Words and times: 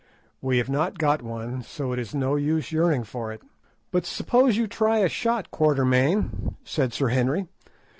"We 0.41 0.57
have 0.57 0.67
not 0.67 0.97
got 0.97 1.21
one, 1.21 1.61
so 1.61 1.91
it 1.91 1.99
is 1.99 2.15
no 2.15 2.35
use 2.35 2.71
yearning 2.71 3.03
for 3.03 3.31
it; 3.31 3.43
but 3.91 4.03
suppose 4.03 4.57
you 4.57 4.65
try 4.65 4.97
a 4.97 5.07
shot, 5.07 5.51
Quatermain," 5.51 6.55
said 6.63 6.91
Sir 6.91 7.09
Henry. 7.09 7.45